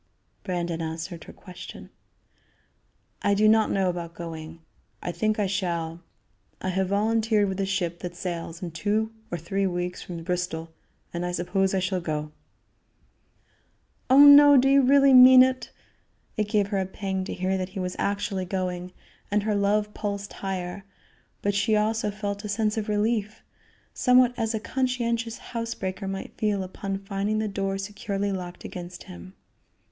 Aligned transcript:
Brandon 0.43 0.81
answered 0.81 1.25
her 1.25 1.31
question: 1.31 1.91
"I 3.21 3.35
do 3.35 3.47
not 3.47 3.69
know 3.69 3.87
about 3.87 4.15
going; 4.15 4.61
I 4.99 5.11
think 5.11 5.37
I 5.37 5.45
shall. 5.45 6.01
I 6.59 6.69
have 6.69 6.87
volunteered 6.87 7.47
with 7.47 7.59
a 7.59 7.67
ship 7.67 7.99
that 7.99 8.15
sails 8.15 8.63
in 8.63 8.71
two 8.71 9.11
or 9.29 9.37
three 9.37 9.67
weeks 9.67 10.01
from 10.01 10.23
Bristol, 10.23 10.73
and 11.13 11.23
I 11.23 11.31
suppose 11.31 11.75
I 11.75 11.79
shall 11.79 12.01
go." 12.01 12.31
"Oh, 14.09 14.25
no! 14.25 14.57
do 14.57 14.69
you 14.69 14.81
really 14.81 15.13
mean 15.13 15.43
it?" 15.43 15.69
It 16.35 16.47
gave 16.49 16.69
her 16.69 16.79
a 16.79 16.87
pang 16.87 17.23
to 17.25 17.33
hear 17.35 17.55
that 17.55 17.69
he 17.69 17.79
was 17.79 17.95
actually 17.99 18.45
going, 18.45 18.93
and 19.29 19.43
her 19.43 19.53
love 19.53 19.93
pulsed 19.93 20.33
higher; 20.33 20.83
but 21.43 21.53
she 21.53 21.75
also 21.75 22.09
felt 22.09 22.43
a 22.43 22.49
sense 22.49 22.75
of 22.75 22.89
relief, 22.89 23.43
somewhat 23.93 24.33
as 24.35 24.55
a 24.55 24.59
conscientious 24.59 25.37
house 25.53 25.75
breaker 25.75 26.07
might 26.07 26.35
feel 26.39 26.63
upon 26.63 26.97
finding 26.97 27.37
the 27.37 27.47
door 27.47 27.77
securely 27.77 28.31
locked 28.31 28.63
against 28.65 29.03
him. 29.03 29.35